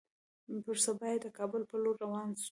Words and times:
پر 0.65 0.77
سبا 0.85 1.07
يې 1.13 1.17
د 1.23 1.27
کابل 1.37 1.61
پر 1.69 1.77
لور 1.83 1.95
روان 2.05 2.27
سو. 2.37 2.39